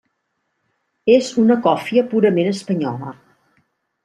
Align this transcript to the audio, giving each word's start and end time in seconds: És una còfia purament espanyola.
És 1.15 1.29
una 1.43 1.57
còfia 1.67 2.05
purament 2.15 2.51
espanyola. 2.53 3.15